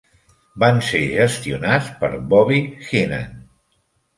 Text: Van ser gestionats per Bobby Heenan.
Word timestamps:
Van 0.63 0.79
ser 0.87 1.01
gestionats 1.17 1.91
per 2.01 2.11
Bobby 2.33 2.59
Heenan. 2.89 3.37